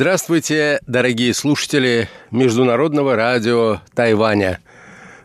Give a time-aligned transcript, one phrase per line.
[0.00, 4.60] Здравствуйте, дорогие слушатели Международного радио Тайваня.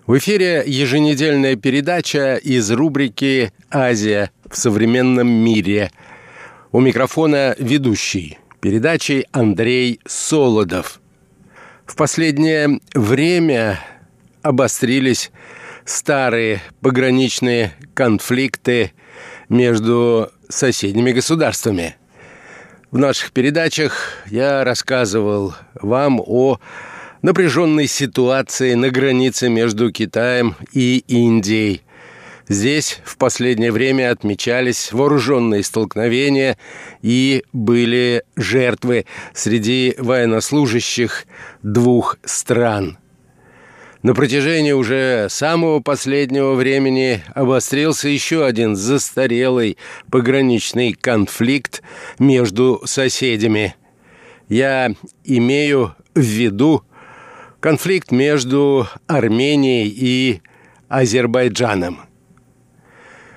[0.08, 5.92] В эфире еженедельная передача из рубрики «Азия в современном мире».
[6.72, 11.02] У микрофона ведущий передачи Андрей Солодов.
[11.86, 13.80] В последнее время
[14.42, 15.32] обострились
[15.86, 18.92] старые пограничные конфликты
[19.50, 21.96] между соседними государствами–
[22.94, 26.60] в наших передачах я рассказывал вам о
[27.24, 31.82] напряженной ситуации на границе между Китаем и Индией.
[32.48, 36.56] Здесь в последнее время отмечались вооруженные столкновения
[37.02, 41.26] и были жертвы среди военнослужащих
[41.64, 43.00] двух стран–
[44.04, 49.78] на протяжении уже самого последнего времени обострился еще один застарелый
[50.12, 51.82] пограничный конфликт
[52.20, 53.76] между соседями.
[54.50, 54.94] Я
[55.24, 56.84] имею в виду
[57.62, 60.42] конфликт между Арменией и
[60.90, 62.02] Азербайджаном.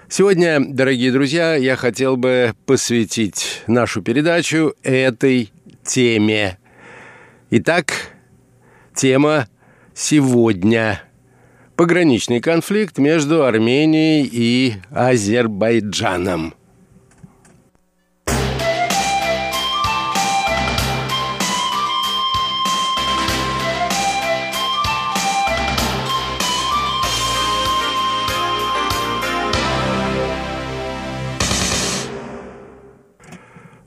[0.09, 5.53] Сегодня, дорогие друзья, я хотел бы посвятить нашу передачу этой
[5.85, 6.59] теме.
[7.51, 7.93] Итак,
[8.95, 9.47] тема
[9.97, 11.03] сегодня.
[11.75, 16.55] Пограничный конфликт между Арменией и Азербайджаном.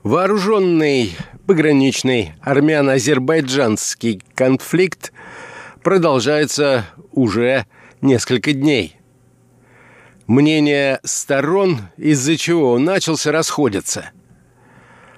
[0.02, 1.16] Вооруженный
[1.46, 5.12] пограничный армяно-азербайджанский конфликт
[5.84, 7.66] продолжается уже
[8.02, 8.96] несколько дней.
[10.28, 14.12] Мнения сторон, из-за чего он начался, расходятся.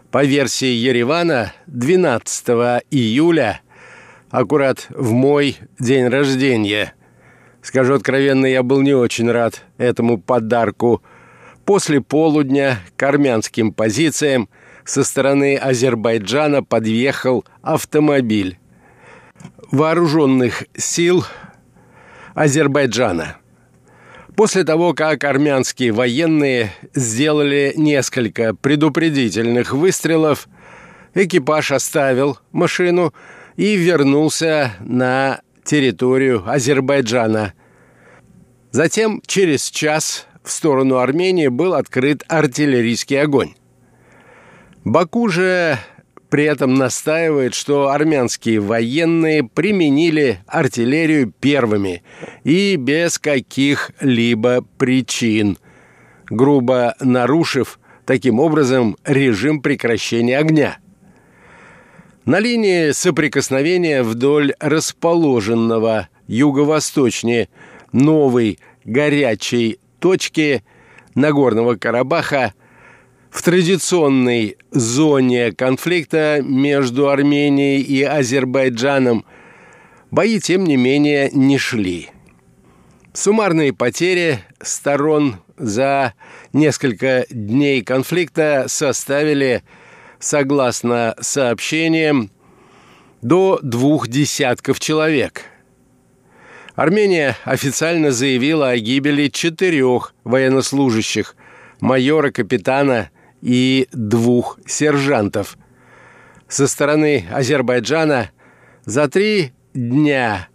[0.10, 2.48] По версии Еревана, 12
[2.92, 3.62] июля,
[4.30, 6.94] аккурат в мой день рождения,
[7.62, 11.02] скажу откровенно, я был не очень рад этому подарку,
[11.66, 14.50] после полудня к армянским позициям
[14.86, 18.61] со стороны Азербайджана подъехал автомобиль
[19.72, 21.26] вооруженных сил
[22.34, 23.38] Азербайджана.
[24.36, 30.48] После того, как армянские военные сделали несколько предупредительных выстрелов,
[31.14, 33.14] экипаж оставил машину
[33.58, 37.54] и вернулся на территорию Азербайджана.
[38.72, 43.54] Затем через час в сторону Армении был открыт артиллерийский огонь.
[44.84, 45.78] Баку же
[46.32, 52.04] при этом настаивает, что армянские военные применили артиллерию первыми
[52.46, 55.58] и без каких-либо причин,
[56.30, 60.78] грубо нарушив таким образом режим прекращения огня.
[62.24, 67.50] На линии соприкосновения вдоль расположенного юго-восточнее
[67.92, 70.64] новой горячей точки
[71.14, 72.54] Нагорного Карабаха
[73.32, 79.26] в традиционной зоне конфликта между Арменией и Азербайджаном
[80.12, 82.10] бои, тем не менее, не шли.
[83.14, 86.14] Суммарные потери сторон за
[86.52, 89.64] несколько дней конфликта составили,
[90.20, 92.32] согласно сообщениям,
[93.22, 95.44] до двух десятков человек.
[96.76, 101.38] Армения официально заявила о гибели четырех военнослужащих,
[101.80, 103.10] майора, капитана–
[103.42, 105.58] и двух сержантов.
[106.48, 108.32] Со стороны Азербайджана
[108.86, 110.48] за три дня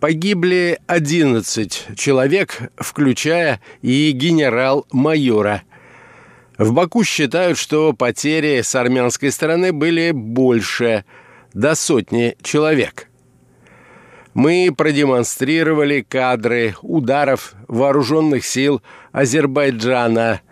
[0.00, 5.62] погибли 11 человек, включая и генерал-майора.
[6.58, 11.04] В Баку считают, что потери с армянской стороны были больше,
[11.52, 13.08] до сотни человек.
[14.34, 20.42] Мы продемонстрировали кадры ударов вооруженных сил Азербайджана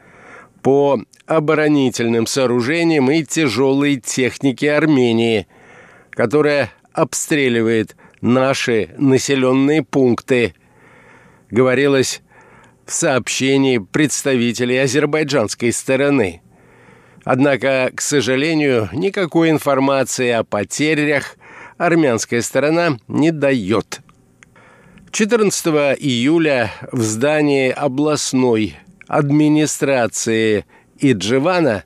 [0.65, 5.47] по оборонительным сооружениям и тяжелой технике Армении,
[6.11, 10.55] которая обстреливает наши населенные пункты,
[11.51, 12.23] говорилось
[12.87, 16.41] в сообщении представителей азербайджанской стороны.
[17.25, 21.37] Однако, к сожалению, никакой информации о потерях
[21.77, 24.01] армянская сторона не дает.
[25.11, 25.67] 14
[26.01, 30.67] июля в здании областной администрации
[30.99, 31.85] Идживана,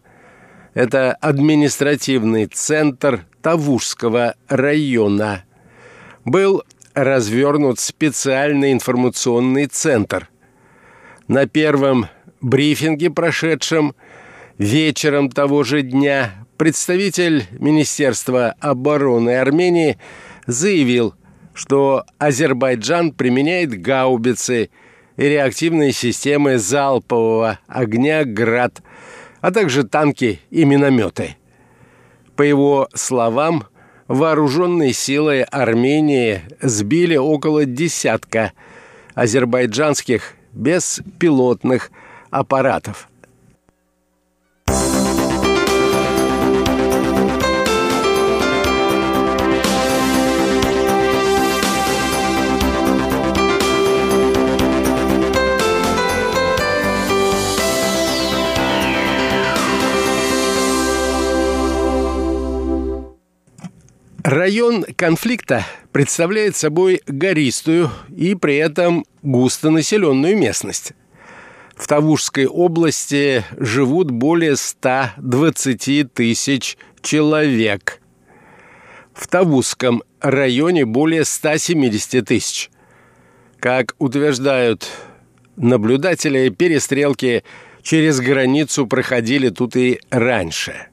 [0.74, 5.44] это административный центр Тавушского района,
[6.24, 6.62] был
[6.94, 10.28] развернут специальный информационный центр.
[11.26, 12.06] На первом
[12.40, 13.94] брифинге, прошедшем
[14.58, 19.98] вечером того же дня, представитель Министерства обороны Армении
[20.46, 21.14] заявил,
[21.54, 24.70] что Азербайджан применяет гаубицы
[25.18, 28.80] и реактивные системы залпового огня «Град»,
[29.40, 31.36] а также танки и минометы.
[32.36, 33.64] По его словам,
[34.06, 38.52] вооруженные силы Армении сбили около десятка
[39.14, 41.90] азербайджанских беспилотных
[42.30, 43.08] аппаратов–
[64.28, 70.92] Район конфликта представляет собой гористую и при этом густонаселенную местность.
[71.74, 78.02] В Тавушской области живут более 120 тысяч человек.
[79.14, 82.70] В Тавузском районе более 170 тысяч.
[83.60, 84.90] Как утверждают
[85.56, 87.44] наблюдатели, перестрелки
[87.80, 90.88] через границу проходили тут и раньше.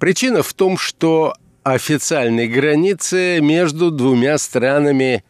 [0.00, 1.34] Причина в том, что
[1.66, 5.24] официальной границы между двумя странами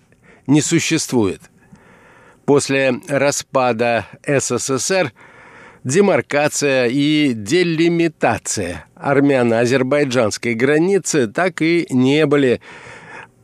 [0.46, 1.40] не существует.
[2.44, 5.14] После распада СССР
[5.82, 12.60] демаркация и делимитация армяно-азербайджанской границы так и не были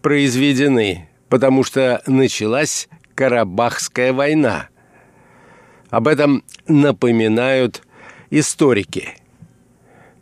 [0.03, 4.69] произведены, потому что началась Карабахская война.
[5.89, 7.83] Об этом напоминают
[8.29, 9.17] историки.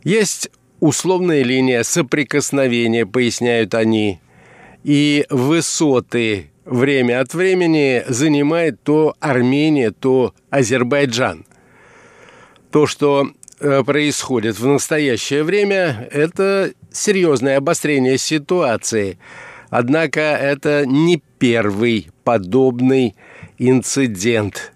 [0.05, 0.49] Есть
[0.81, 4.19] условная линия соприкосновения, поясняют они,
[4.83, 11.45] и высоты время от времени занимает то Армения, то Азербайджан.
[12.71, 13.29] То, что
[13.59, 19.19] э, происходит в настоящее время, это серьезное обострение ситуации.
[19.69, 23.15] Однако это не первый подобный
[23.59, 24.73] инцидент.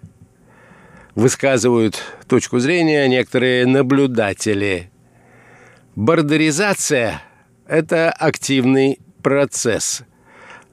[1.16, 4.90] Высказывают точку зрения некоторые наблюдатели–
[5.96, 7.22] Бордеризация–
[7.66, 10.02] это активный процесс.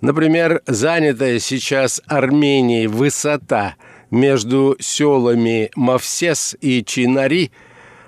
[0.01, 3.75] Например, занятая сейчас Арменией высота
[4.11, 7.53] между селами Мавсес и Чинари,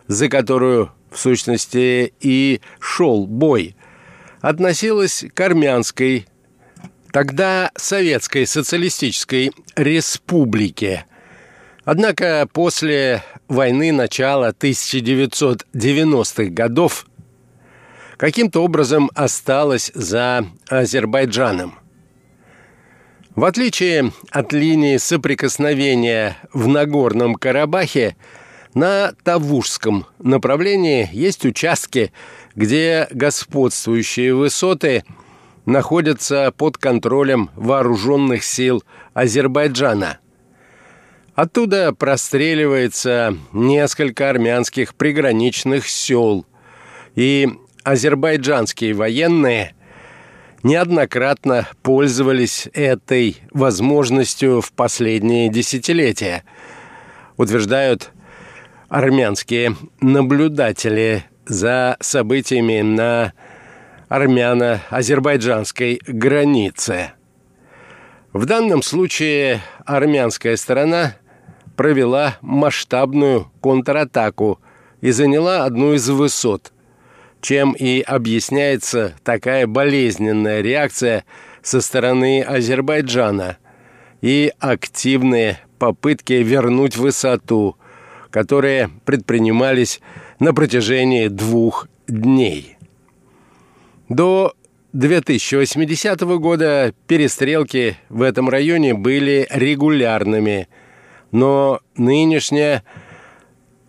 [0.07, 3.77] за которую, в сущности, и шел бой,
[4.41, 6.27] относилась к армянской,
[7.13, 11.05] тогда Советской Социалистической Республике.
[11.85, 17.05] Однако после войны начала 1990-х годов
[18.17, 21.79] каким-то образом осталась за Азербайджаном.
[23.35, 28.15] В отличие от линии соприкосновения в Нагорном Карабахе,
[28.73, 32.11] на Тавушском направлении есть участки,
[32.55, 35.03] где господствующие высоты
[35.65, 38.83] находятся под контролем вооруженных сил
[39.13, 40.19] Азербайджана–
[41.35, 46.45] Оттуда простреливается несколько армянских приграничных сел,
[47.13, 47.49] и
[47.83, 49.75] азербайджанские военные
[50.63, 56.45] неоднократно пользовались этой возможностью в последние десятилетия,
[57.35, 58.11] утверждают
[58.87, 63.33] армянские наблюдатели за событиями на
[64.07, 67.11] армяно-азербайджанской границе.
[68.31, 71.15] В данном случае армянская сторона
[71.75, 74.59] провела масштабную контратаку
[75.01, 76.73] и заняла одну из высот,
[77.41, 81.25] чем и объясняется такая болезненная реакция
[81.61, 83.57] со стороны Азербайджана
[84.21, 87.77] и активные попытки вернуть высоту,
[88.31, 90.01] которые предпринимались
[90.39, 92.77] на протяжении двух дней.
[94.09, 94.53] До
[94.93, 100.67] 2080 года перестрелки в этом районе были регулярными–
[101.35, 102.81] но нынешняя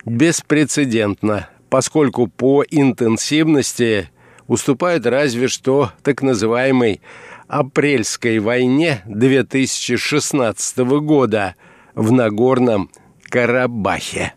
[0.04, 4.10] беспрецедентна, поскольку по интенсивности
[4.48, 7.00] уступает разве что так называемой
[7.46, 11.54] апрельской войне 2016 года
[11.94, 12.90] в Нагорном
[13.22, 14.34] Карабахе.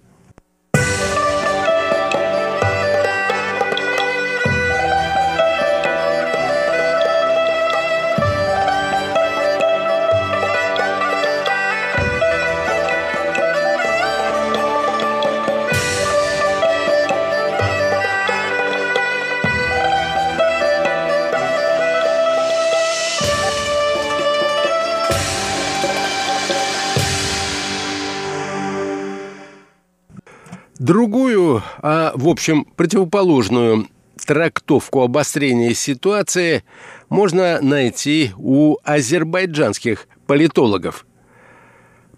[31.82, 33.88] А в общем противоположную
[34.26, 36.64] трактовку обострения ситуации
[37.10, 41.06] можно найти у азербайджанских политологов.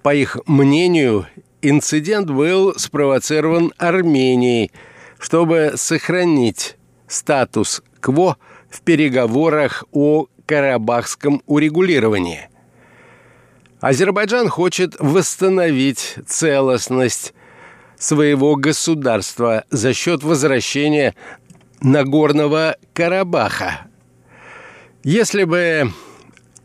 [0.01, 1.27] По их мнению,
[1.62, 4.72] инцидент был спровоцирован Арменией,
[5.20, 6.75] чтобы сохранить
[7.08, 8.38] статус-кво
[8.70, 12.50] в переговорах о карабахском урегулировании.
[13.80, 17.34] Азербайджан хочет восстановить целостность
[18.01, 21.13] своего государства за счет возвращения
[21.81, 23.81] Нагорного Карабаха.
[25.03, 25.91] Если бы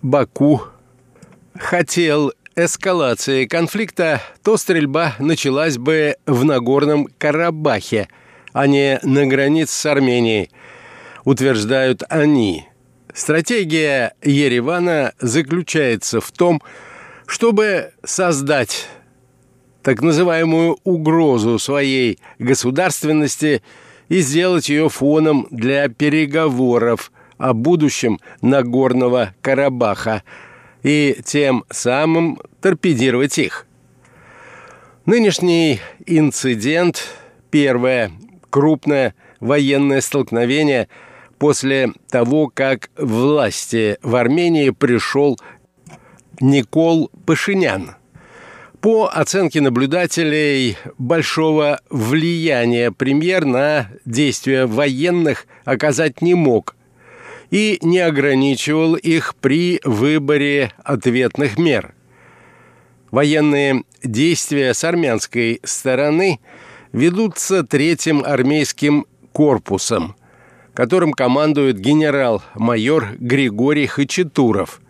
[0.01, 0.63] Баку
[1.59, 8.09] хотел эскалации конфликта, то стрельба началась бы в Нагорном Карабахе,
[8.55, 10.51] а не на границе с Арменией,
[11.25, 12.67] утверждают они.
[13.13, 16.63] Стратегия Еревана заключается в том,
[17.27, 18.89] чтобы создать
[19.87, 23.63] так называемую угрозу своей государственности
[24.09, 30.25] и сделать ее фоном для переговоров о будущем Нагорного Карабаха
[30.83, 33.65] и тем самым торпедировать их.
[35.05, 37.07] Нынешний инцидент–
[37.51, 38.11] первое
[38.51, 40.89] крупное военное столкновение
[41.39, 45.39] после того, как власти в Армении пришел
[46.41, 47.95] Никол Пашинян–
[48.87, 56.77] по оценке наблюдателей, большого влияния премьер на действия военных оказать не мог
[57.51, 61.97] и не ограничивал их при выборе ответных мер.
[63.11, 66.39] Военные действия с армянской стороны
[66.93, 70.15] ведутся третьим армейским корпусом,
[70.75, 74.81] которым командует генерал-майор Григорий Хачатуров–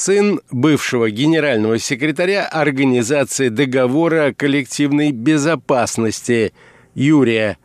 [0.00, 6.54] сын бывшего генерального секретаря Организации договора о коллективной безопасности
[6.94, 7.58] Юрия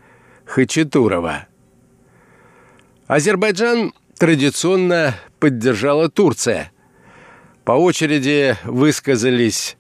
[0.44, 1.48] Хачатурова.
[3.08, 6.74] Азербайджан традиционно поддержала Турция.
[7.64, 9.78] По очереди высказались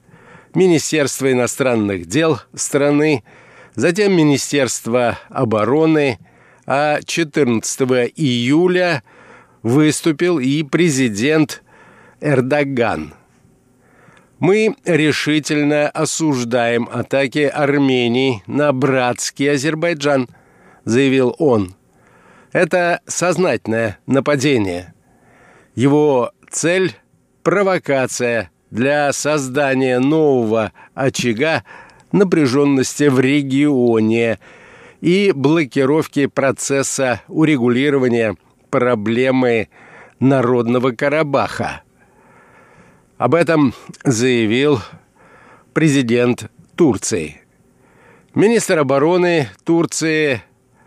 [0.53, 3.25] Министерство иностранных дел страны,
[3.75, 6.19] затем Министерство обороны,
[6.65, 7.81] а 14
[8.15, 9.03] июля
[9.61, 11.64] выступил и президент
[12.21, 13.13] Эрдоган.
[14.39, 20.27] Мы решительно осуждаем атаки Армении на братский Азербайджан,
[20.83, 21.75] заявил он.
[22.51, 24.93] Это сознательное нападение.
[25.73, 26.93] Его цель–
[27.43, 31.63] провокация для создания нового очага
[32.11, 34.39] напряженности в регионе
[35.01, 38.35] и блокировки процесса урегулирования
[38.69, 39.69] проблемы
[40.19, 41.83] Народного Карабаха.
[43.17, 44.81] Об этом заявил
[45.73, 47.41] президент Турции.
[48.33, 50.43] Министр обороны Турции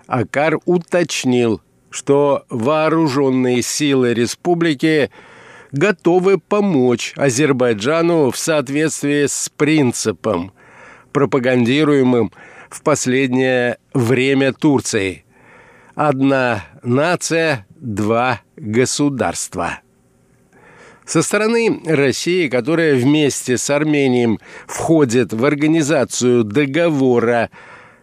[0.07, 5.11] Акар уточнил, что вооруженные силы республики
[5.73, 10.53] готовы помочь Азербайджану в соответствии с принципом,
[11.13, 12.31] пропагандируемым
[12.69, 15.25] в последнее время Турцией.
[15.95, 19.81] Одна нация, два государства.
[21.09, 27.49] Со стороны России, которая вместе с Арменией входит в организацию договора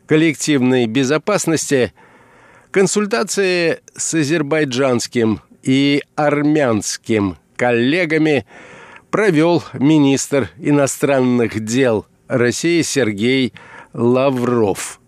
[0.07, 1.93] коллективной безопасности,
[2.71, 8.47] консультации с азербайджанским и армянским коллегами
[9.11, 13.53] провел министр иностранных дел России Сергей
[13.93, 14.99] Лавров.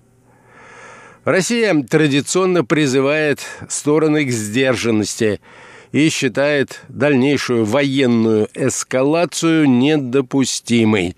[1.24, 5.42] Россия традиционно призывает стороны к сдержанности–
[5.92, 11.16] и считает дальнейшую военную эскалацию недопустимой.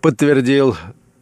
[0.00, 0.76] Подтвердил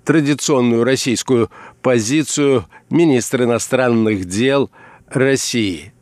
[0.04, 1.50] традиционную российскую
[1.82, 4.70] позицию министр иностранных дел
[5.08, 5.92] России.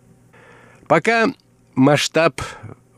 [0.89, 1.29] Пока
[1.75, 2.41] масштаб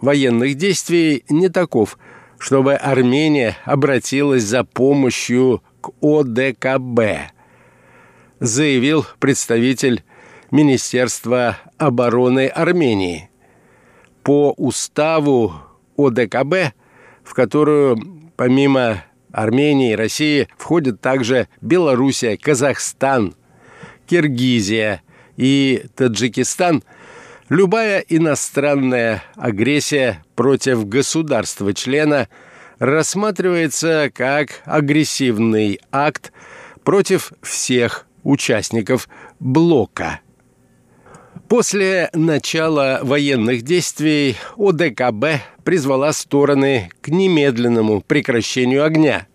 [0.00, 1.98] военных действий не таков,
[2.38, 7.32] чтобы Армения обратилась за помощью к ОДКБ,
[8.40, 10.04] заявил представитель
[10.50, 13.28] Министерства обороны Армении
[14.28, 15.54] по уставу
[15.96, 16.74] ОДКБ,
[17.24, 23.34] в которую помимо Армении и России входят также Белоруссия, Казахстан,
[24.06, 25.00] Киргизия
[25.38, 26.84] и Таджикистан,
[27.48, 32.28] любая иностранная агрессия против государства-члена
[32.78, 36.34] рассматривается как агрессивный акт
[36.84, 39.08] против всех участников
[39.40, 40.20] блока–
[41.48, 49.26] После начала военных действий ОДКБ призвала стороны к немедленному прекращению огня.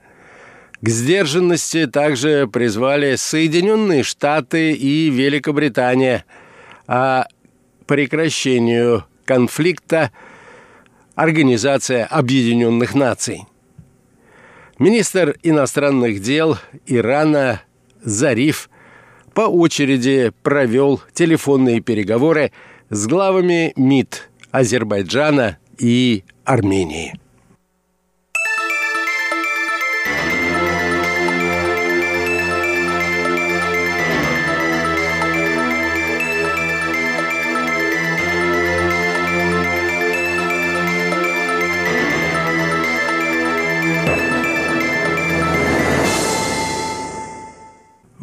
[0.82, 6.24] К сдержанности также призвали Соединенные Штаты и Великобритания,
[6.86, 7.26] а
[7.88, 10.12] прекращению конфликта
[11.16, 13.46] Организация Объединенных Наций.
[14.78, 17.62] Министр иностранных дел Ирана
[18.04, 18.70] Зариф
[19.34, 22.52] по очереди провел телефонные переговоры
[22.90, 27.20] с главами МИД Азербайджана и Армении.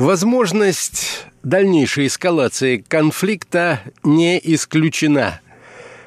[0.01, 5.43] Возможность дальнейшей эскалации конфликта не исключена.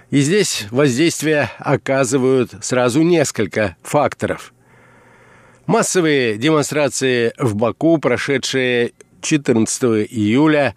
[0.09, 4.51] И здесь воздействие оказывают сразу несколько факторов.
[5.67, 10.73] Массовые демонстрации в Баку, прошедшие 14 июля,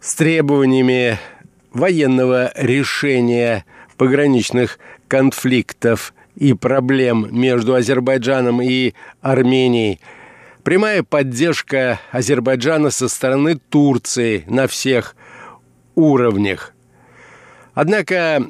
[0.00, 1.18] с требованиями
[1.74, 3.66] военного решения
[3.98, 10.00] пограничных конфликтов и проблем между Азербайджаном и Арменией–
[10.64, 15.16] Прямая поддержка Азербайджана со стороны Турции на всех
[15.96, 16.72] уровнях.
[17.74, 18.46] Однако,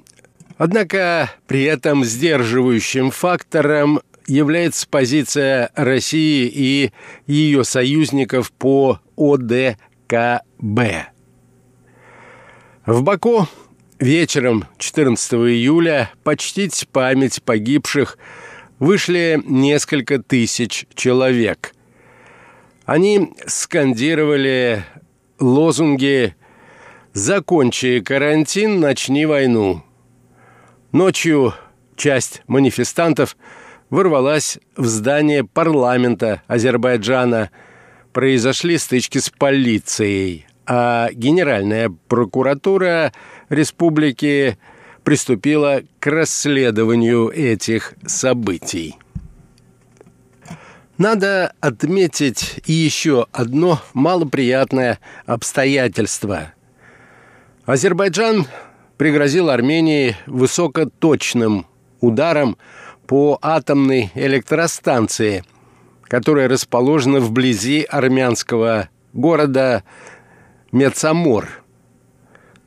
[0.59, 6.93] однако при этом сдерживающим фактором является позиция России и
[7.27, 9.79] ее союзников по ОДКБ.
[12.85, 13.49] В Баку
[13.99, 18.19] вечером 14 июля почтить память погибших
[18.79, 21.73] вышли несколько тысяч человек–
[22.85, 24.85] они скандировали
[25.39, 26.35] лозунги
[27.13, 29.83] «Закончи карантин, начни войну».
[30.93, 31.55] Ночью
[31.97, 33.37] часть манифестантов
[33.91, 37.51] ворвалась в здание парламента Азербайджана.
[38.13, 43.13] Произошли стычки с полицией, а Генеральная прокуратура
[43.49, 44.59] республики
[45.03, 48.97] приступила к расследованию этих событий.
[51.03, 56.53] Надо отметить и еще одно малоприятное обстоятельство.
[57.65, 58.47] Азербайджан
[58.99, 61.67] пригрозил Армении высокоточным
[62.01, 62.57] ударом
[63.09, 65.45] по атомной электростанции,
[66.05, 69.83] которая расположена вблизи армянского города
[70.71, 71.65] Мецамор.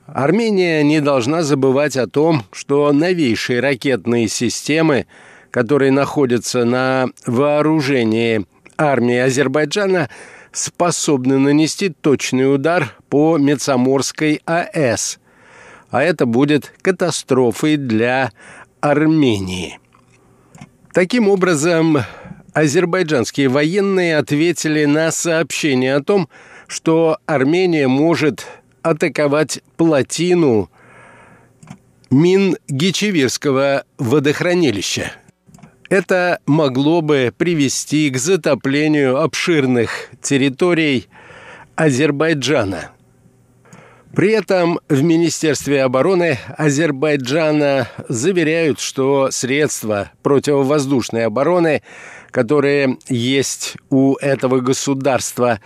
[0.07, 5.07] Армения не должна забывать о том, что новейшие ракетные системы–
[5.55, 8.45] которые находятся на вооружении
[8.77, 10.09] армии Азербайджана,
[10.51, 15.17] способны нанести точный удар по Мецаморской АЭС.
[15.91, 18.33] А это будет катастрофой для
[18.81, 19.79] Армении.
[20.91, 21.99] Таким образом,
[22.53, 26.27] азербайджанские военные ответили на сообщение о том,
[26.67, 28.45] что Армения может
[28.81, 30.69] атаковать плотину
[32.09, 35.13] Мин-Гичевирского водохранилища–
[35.89, 41.07] это могло бы привести к затоплению обширных территорий
[41.75, 42.91] Азербайджана.
[44.15, 51.81] При этом в Министерстве обороны Азербайджана заверяют, что средства противовоздушной обороны,
[52.31, 55.59] которые есть у этого государства,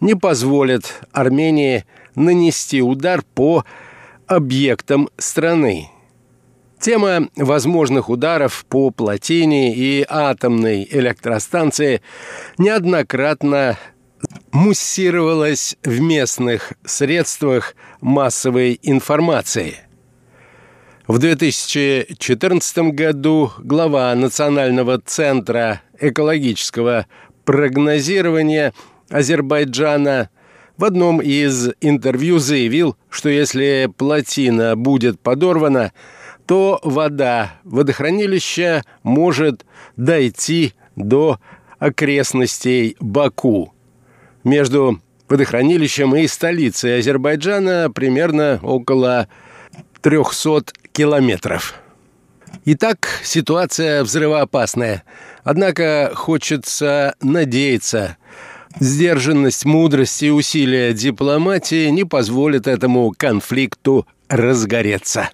[0.00, 3.64] не позволят Армении нанести удар по
[4.26, 5.88] объектам страны.
[6.84, 12.02] Тема возможных ударов по плотине и атомной электростанции
[12.58, 13.78] неоднократно
[14.52, 19.76] муссировалась в местных средствах массовой информации.
[21.06, 27.06] В 2014 году глава Национального центра экологического
[27.46, 28.74] прогнозирования
[29.08, 30.28] Азербайджана
[30.76, 35.94] в одном из интервью заявил, что если плотина будет подорвана–
[36.46, 39.64] то вода водохранилища может
[39.96, 41.38] дойти до
[41.78, 43.72] окрестностей Баку.
[44.42, 49.28] Между водохранилищем и столицей Азербайджана примерно около
[50.02, 51.74] 300 километров.
[52.66, 55.02] Итак, ситуация взрывоопасная.
[55.42, 58.16] Однако хочется надеяться,
[58.78, 65.30] сдержанность, мудрость и усилия дипломатии не позволят этому конфликту разгореться.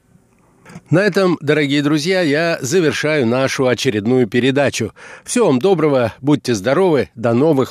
[0.91, 4.95] На этом, дорогие друзья, я завершаю нашу очередную передачу.
[5.25, 7.69] Всего вам доброго, будьте здоровы, до новых